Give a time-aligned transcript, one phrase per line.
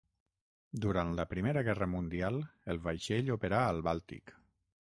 [0.85, 2.41] Durant la Primera Guerra Mundial
[2.75, 4.39] el vaixell operà al Bàltic.